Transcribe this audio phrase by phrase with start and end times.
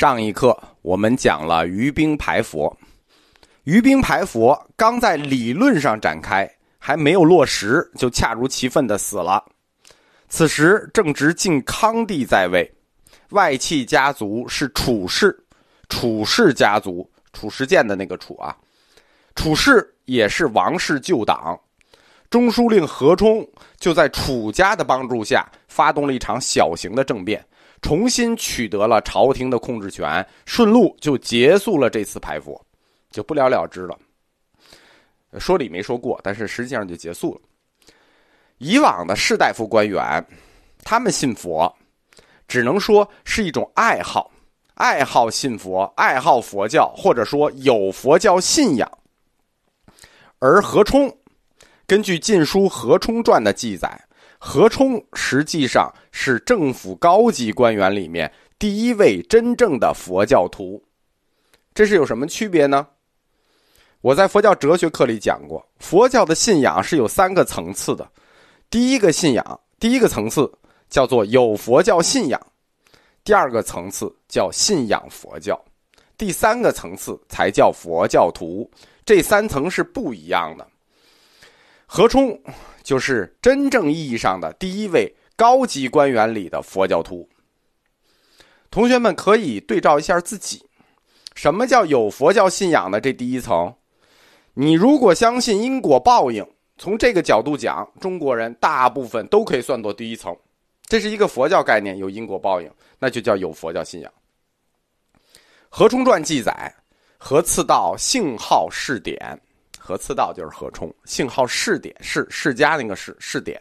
[0.00, 2.74] 上一课我们讲了于兵排佛，
[3.64, 9.44] 于兵排佛刚在理论上展开，还没有落实，就恰如其分的死了。
[10.26, 12.66] 此时正值晋康帝在位，
[13.32, 15.38] 外戚家族是楚氏，
[15.90, 18.56] 楚氏家族，褚时健的那个楚啊，
[19.36, 21.60] 楚氏也是王室旧党。
[22.30, 23.46] 中书令何冲
[23.78, 27.44] 就在楚家的帮助下，发动了一场小型的政变。
[27.82, 32.60] 重新取得了朝廷的控制权，顺路就结束了这次排佛，
[33.10, 33.98] 就不了了之了。
[35.38, 37.40] 说理没说过，但是实际上就结束了。
[38.58, 40.24] 以往的士大夫官员，
[40.84, 41.74] 他们信佛，
[42.46, 44.30] 只能说是一种爱好，
[44.74, 48.98] 爱好信佛，爱好佛教，或者说有佛教信仰。
[50.38, 51.16] 而何冲，
[51.86, 54.00] 根据《晋书·何冲传》的记载。
[54.42, 60.82] 何冲实际上是政府高级官员里面第一位真正的佛教徒，
[61.74, 62.86] 这是有什么区别呢？
[64.00, 68.10] 我在佛教哲学课里讲过，佛教的信仰是有三个层次的。
[68.70, 70.50] 第一个信仰，第一个层次
[70.88, 72.40] 叫做有佛教信仰；
[73.22, 75.54] 第二个层次叫信仰佛教；
[76.16, 78.68] 第三个层次才叫佛教徒。
[79.04, 80.66] 这三层是不一样的。
[81.92, 82.40] 何冲。
[82.82, 87.28] 就是真正意义上的第一位高级官员里的佛教徒。
[88.70, 90.64] 同学们可以对照一下自己，
[91.34, 93.72] 什么叫有佛教信仰的这第一层？
[94.54, 96.44] 你如果相信因果报应，
[96.78, 100.34] 从这个角度讲，中国人大部分都可以算作第一层。
[100.86, 104.10] 这是一个佛教概念，有因果报应，那就叫有佛教信仰。
[105.68, 106.74] 何冲传记载，
[107.18, 109.38] 何次道姓号世典。
[109.90, 113.60] 何次道就是何冲，姓号世典，世世家那个世世典，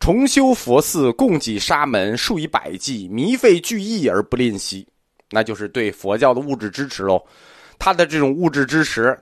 [0.00, 4.88] 重修佛寺，供给沙门数以百计，弥费巨亿而不吝惜，
[5.28, 7.22] 那就是对佛教的物质支持喽。
[7.78, 9.14] 他的这种物质支持，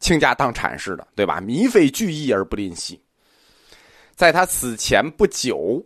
[0.00, 1.42] 倾家荡产似的，对吧？
[1.42, 2.98] 弥费巨亿而不吝惜。
[4.14, 5.84] 在他死前不久，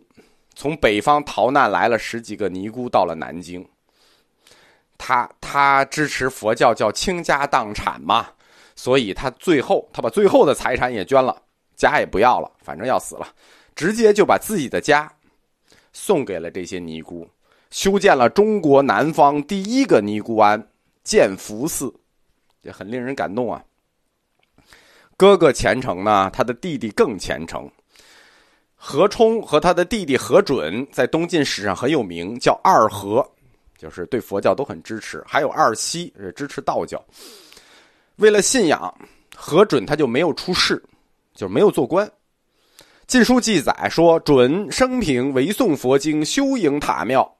[0.55, 3.67] 从北方逃难来了十几个尼姑，到了南京。
[4.97, 8.29] 他他支持佛教，叫倾家荡产嘛。
[8.75, 11.41] 所以他最后，他把最后的财产也捐了，
[11.75, 13.27] 家也不要了，反正要死了，
[13.75, 15.11] 直接就把自己的家
[15.91, 17.27] 送给了这些尼姑，
[17.69, 20.67] 修建了中国南方第一个尼姑庵
[21.03, 21.93] 建福寺，
[22.61, 23.63] 也很令人感动啊。
[25.15, 27.69] 哥哥虔诚呢，他的弟弟更虔诚。
[28.75, 33.25] 何冲和他的弟弟何准在东晋史上很有名，叫二何，
[33.77, 37.01] 就是对佛教都很支持，还有二西是支持道教。
[38.17, 38.93] 为了信仰，
[39.35, 40.81] 何准他就没有出仕，
[41.33, 42.09] 就没有做官。
[43.07, 47.37] 晋书记载说，准生平唯诵佛经，修营塔庙，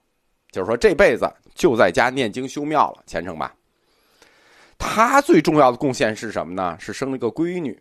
[0.51, 3.53] 就是说这辈子就在家念经修庙了，虔诚吧。
[4.77, 6.75] 他最重要的贡献是什么呢？
[6.79, 7.79] 是生了个闺女，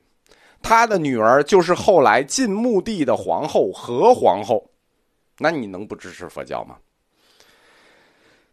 [0.63, 4.65] 他的女儿就是后来晋穆帝的皇后何皇后。
[5.39, 6.77] 那你能不支持佛教吗？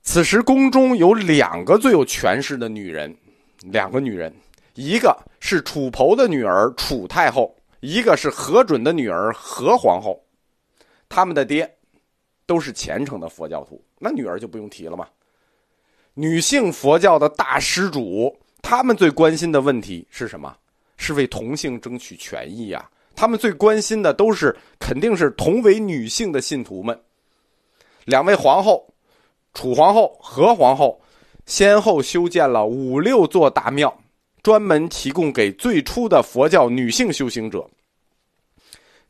[0.02, 3.16] 此时宫中有两个最有权势的女人。
[3.62, 4.34] 两个女人，
[4.76, 10.22] 一个是楚侯的女儿楚太后，一个是何准的女儿何皇后。
[11.10, 11.70] 他们的爹
[12.46, 15.08] 都是虔诚的佛教徒，那女儿就不用提了嘛。
[16.14, 20.56] 女性佛教的大施主，他们最关心的问题是什么？
[20.98, 22.90] 是为同性争取权益呀。
[23.16, 26.98] 他们最关心的都是，肯定是同为女性的信徒们。
[28.06, 28.88] 两位皇后，
[29.54, 31.02] 楚皇后、何皇后。
[31.50, 33.92] 先后修建了五六座大庙，
[34.44, 37.68] 专门提供给最初的佛教女性修行者。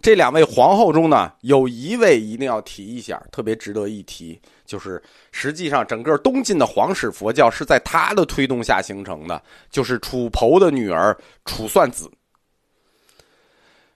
[0.02, 12.10] 这两位皇后中呢，有一位一定要提一下，特别值得一提，就是实际上整个东晋的皇室佛教是在她的推动下形成的，就是楚侯的女儿楚算子。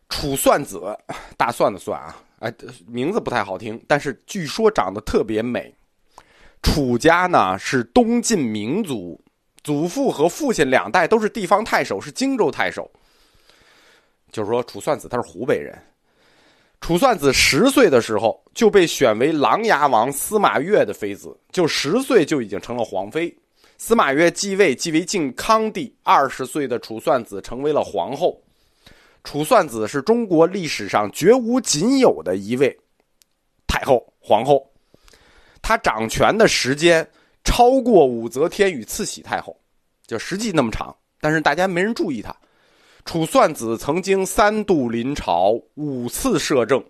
[0.10, 0.82] 楚算子，
[1.38, 2.54] 大蒜的蒜啊，哎，
[2.86, 5.74] 名字不太好听，但是据说长得特别美。
[6.64, 9.22] 楚家呢是东晋名族，
[9.64, 12.90] 祖父和父亲两代都是地方太守，是荆州太守。
[14.32, 15.78] 就是说，楚算子他是湖北人。
[16.82, 23.34] 楚算子十岁的时候就被选为琅琊王司马越的妃子，就十岁就已经成了皇妃。
[23.78, 28.42] 司马越继位，即为晋康帝，二十岁的楚算子成为了皇后。
[29.24, 32.76] 楚算子是中国历史上绝无仅有的一位
[33.68, 34.73] 太后、皇后。
[35.64, 37.08] 他掌权的时间
[37.44, 39.60] 超过武则天与慈禧太后，
[40.06, 42.36] 就实际那么长，但是大家没人注意他。
[43.06, 46.84] 楚算子曾经三度临朝，五次摄政，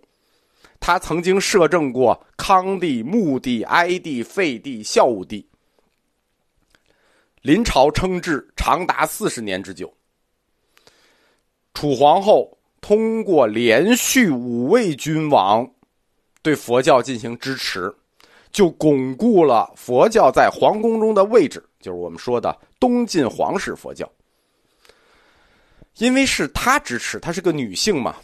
[0.79, 5.47] 他曾经摄政过康帝、穆帝、哀帝、废帝、孝武帝，
[7.41, 9.91] 临朝称制长达四十年之久。
[11.73, 15.67] 楚皇后通过连续五位君王
[16.43, 17.91] 对佛教进行支持，
[18.53, 24.09] 就巩固了佛教在皇宫中的位置，就是我们说的东晋皇室佛教。
[25.97, 28.15] 因为是她支持，她是个女性嘛，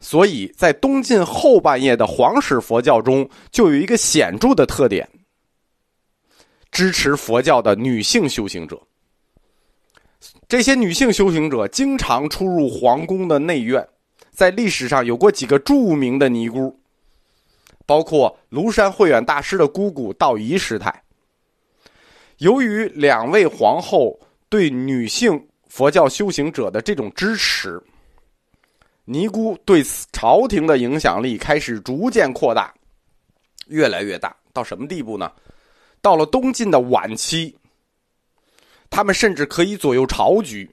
[0.00, 5.08] 所以在东晋后半叶的皇室佛教中，就有一个显著的特点：
[6.70, 8.80] 支持佛教的女性修行者。
[10.48, 13.86] 这些女性修行者经常出入皇宫的内院，
[14.30, 16.78] 在历史上有过几个著名的尼姑，
[17.86, 21.02] 包括庐山慧远大师的姑姑道仪师太。
[22.38, 27.82] 由于两位皇后对女性佛教修行者的这种支持，
[29.04, 32.74] 尼姑对朝廷的影响力开始逐渐扩大，
[33.68, 34.36] 越来越大。
[34.52, 35.30] 到什么地步呢？
[36.02, 37.56] 到了东晋的晚期。
[38.88, 40.70] 他们甚至可以左右朝局，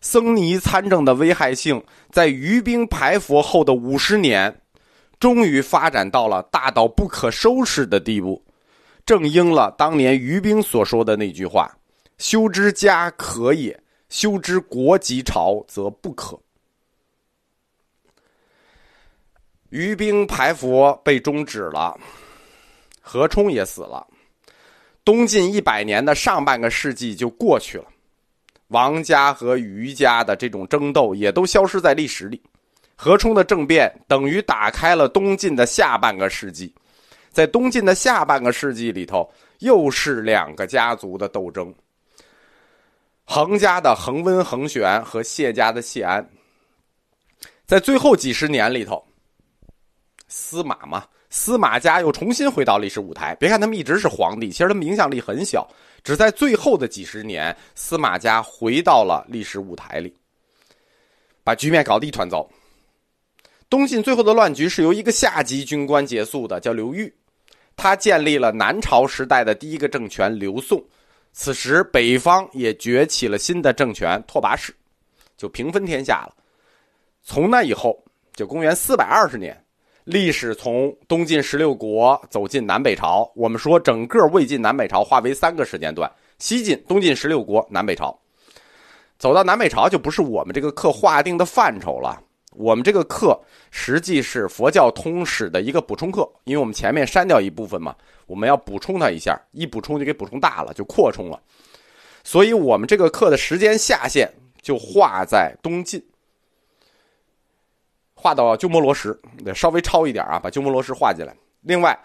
[0.00, 4.61] 僧尼参政的危害性，在于兵排佛后的五十年，
[5.22, 8.44] 终于发展到了大到不可收拾的地步，
[9.06, 11.72] 正应了当年于兵所说的那句话
[12.18, 16.36] ：“修之家可也，修之国及朝则不可。”
[19.70, 21.96] 于兵排佛被终止了，
[23.00, 24.04] 何冲也死了。
[25.04, 27.84] 东晋一百年的上半个世纪就过去了，
[28.68, 32.42] 王家和于家的这种争斗也都消失在历史里。
[33.04, 36.72] 何冲的政变等于打开了东晋的下半个世纪，
[37.32, 39.28] 在东晋的下半个世纪里头，
[39.58, 41.74] 又是两个家族的斗争：
[43.24, 46.24] 恒家的恒温、恒玄和谢家的谢安。
[47.66, 49.04] 在最后几十年里头，
[50.28, 51.04] 司马嘛。
[51.28, 53.34] 司马家又重新回到历史舞台。
[53.34, 55.68] 别看他们一直是皇帝，其实他们影响力很小。
[56.04, 60.14] 只在最后的几十年，司马家回到了历史舞台里，
[61.42, 62.48] 把局面搞得一团糟。
[63.72, 67.10] 东晋最后的乱局是由一个下级军官结束的，叫刘裕。
[67.74, 70.84] 他建立了南朝时代的第一个政权刘宋。
[71.32, 74.74] 此时北方也崛起了新的政权拓跋氏，
[75.38, 76.34] 就平分天下了。
[77.22, 77.98] 从那以后，
[78.34, 79.58] 就公元四百二十年。
[80.04, 88.14] 历史从东晋十六国走进南北朝，我们说整个魏晋南北朝划为三个时间段：西晋、东晋十六国、南北朝。
[89.18, 92.22] 走到南北朝就不是我们这个课划定的范畴了。
[92.54, 93.38] 我们这个课
[93.70, 97.96] 实际是佛教通史的一个补充课，因为我们前面删掉一部分嘛，
[98.26, 101.40] 我们要补充它一下，一补充就给补充大了，就扩充了。
[102.24, 106.02] 所以我们这个课的时间下限就画在东晋。
[108.14, 109.12] 画到鸠摩罗什，
[109.44, 111.34] 得稍微超一点啊，把鸠摩罗什画进来。
[111.62, 111.98] 另外，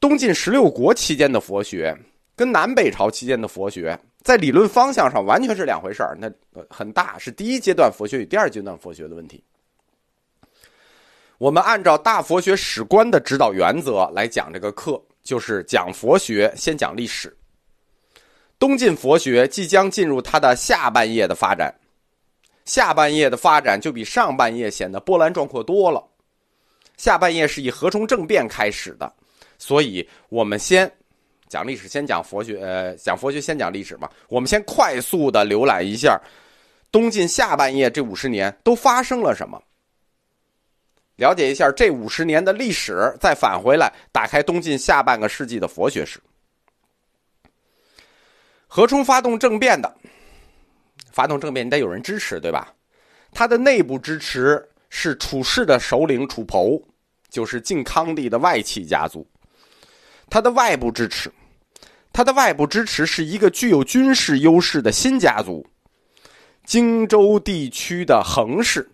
[0.00, 1.94] 东晋十六国期间的佛学
[2.34, 6.30] 跟南北朝期间的佛学在理论方向上完全是两回事儿，那
[6.70, 9.44] 很大是第一阶段佛学与第二阶段佛学的问题。
[11.38, 17.34] 我们按照大佛学史观的指导原则来讲这个课，就是讲佛学先讲历史。
[18.58, 21.72] 东晋佛学即将进入它的下半叶的发展。
[22.64, 26.04] 下半叶的发展就比上半叶显得波澜壮阔多了。
[26.96, 29.10] 下半叶是以何冲政变开始的，
[29.58, 30.90] 所以我们先
[31.48, 32.60] 讲历史，先讲佛学。
[32.60, 34.10] 呃，讲佛学先讲历史嘛。
[34.28, 36.20] 我们先快速的浏览一下
[36.90, 39.62] 东晋下半叶这五十年都发生了什么，
[41.18, 46.20] 了解一下这五十年的历史，再返回来打开东晋下半个世纪的佛学史。
[48.68, 49.92] 何冲发动政变的。
[51.10, 52.72] 发动政变，你得有人支持，对吧？
[53.32, 56.80] 他的内部支持是楚氏的首领楚侯，
[57.28, 59.26] 就是晋康帝的外戚家族。
[60.30, 61.32] 他的外部支持，
[62.12, 65.66] 他的外部支持是一个具有军事优势的新家族——
[66.64, 68.88] 荆州地区的恒氏。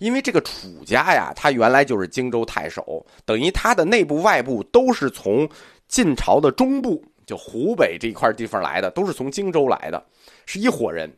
[0.00, 5.46] 因为这个楚家呀，他原来就是荆州太守，等于他的内部、外部都是从
[5.88, 10.02] 晋朝的中部，就湖北这一块地方来的，都是从荆州来的，
[10.46, 11.12] 是一伙人。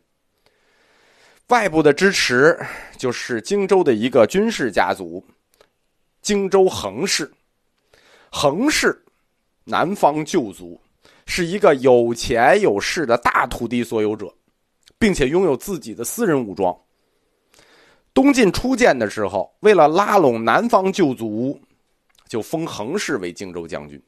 [1.47, 2.59] 外部的支持
[2.97, 5.25] 就是荆州的一个军事家族，
[6.21, 7.31] 荆州恒氏。
[8.29, 9.01] 恒氏，
[9.63, 10.77] 南方旧族，
[11.25, 14.33] 是一个有钱有势的大土地所有者，
[14.99, 16.75] 并且拥有自己的私人武装。
[18.13, 21.59] 东晋初建的时候，为了拉拢南方旧族，
[22.27, 24.01] 就封恒氏为荆州将军。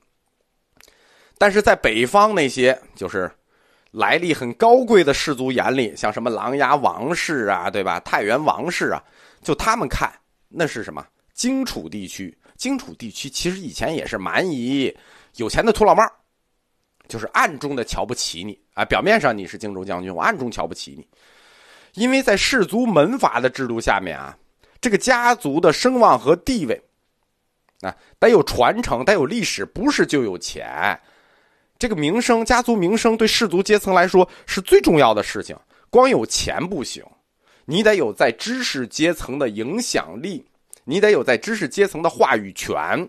[1.38, 3.32] 但是在北方那些就是。
[3.92, 7.98] 来历很高贵的氏族眼里，像什么琅琊王氏啊，对吧？
[8.02, 9.02] 太原王氏啊，
[9.42, 10.12] 就他们看
[10.50, 11.08] 那是什么？
[11.34, 14.94] 荆楚地区，荆楚地区其实以前也是蛮夷
[15.38, 16.04] 有钱的土老帽，
[17.08, 18.84] 就是暗中的瞧不起你啊。
[18.84, 21.08] 表面上你是荆州将军，我暗中瞧不起你，
[21.96, 24.38] 因为在氏族门阀的制度下面啊，
[24.80, 26.82] 这个家族的声望和地位
[27.82, 31.00] 啊，得有传承，得有历史，不是就有钱。
[31.78, 35.58] 这个名声，家族名声对氏族阶层来说是最重要的事情。
[35.90, 37.04] 光有钱不行，
[37.66, 40.46] 你得有在知识阶层的影响力，
[40.84, 43.08] 你得有在知识阶层的话语权。